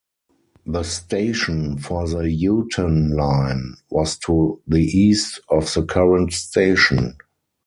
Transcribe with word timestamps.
The 0.65 0.81
station 0.81 1.77
for 1.77 2.07
the 2.09 2.23
Hooton 2.23 3.13
line 3.15 3.75
was 3.91 4.17
to 4.25 4.59
the 4.65 4.79
east 4.83 5.39
of 5.47 5.71
the 5.75 5.83
current 5.85 6.33
station. 6.33 7.17